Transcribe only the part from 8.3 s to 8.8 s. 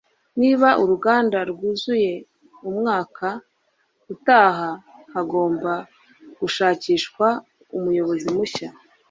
mushya